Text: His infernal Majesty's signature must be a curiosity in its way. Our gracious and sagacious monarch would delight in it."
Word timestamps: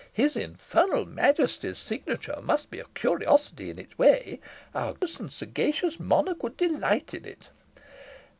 His 0.11 0.35
infernal 0.35 1.05
Majesty's 1.05 1.77
signature 1.77 2.39
must 2.41 2.71
be 2.71 2.79
a 2.79 2.85
curiosity 2.95 3.69
in 3.69 3.77
its 3.77 3.95
way. 3.99 4.39
Our 4.73 4.93
gracious 4.93 5.19
and 5.19 5.31
sagacious 5.31 5.99
monarch 5.99 6.41
would 6.41 6.57
delight 6.57 7.13
in 7.13 7.23
it." 7.23 7.49